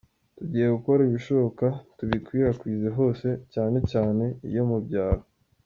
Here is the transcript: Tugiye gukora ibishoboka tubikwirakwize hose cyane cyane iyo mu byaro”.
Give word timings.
Tugiye 0.37 0.65
gukora 0.75 0.99
ibishoboka 1.09 1.65
tubikwirakwize 1.97 2.87
hose 2.97 3.27
cyane 3.53 3.77
cyane 3.91 4.23
iyo 4.49 4.63
mu 4.69 4.77
byaro”. 4.85 5.23